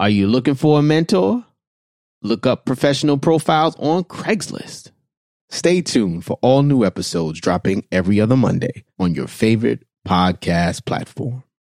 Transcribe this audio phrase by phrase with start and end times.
[0.00, 1.44] Are you looking for a mentor?
[2.22, 4.92] Look up professional profiles on Craigslist.
[5.50, 11.44] Stay tuned for all new episodes dropping every other Monday on your favorite podcast platform.